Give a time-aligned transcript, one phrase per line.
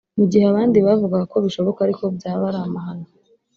[0.17, 3.05] Mu gihe abandi bavugaga ko bishoboka ariko ko byaba ari amahano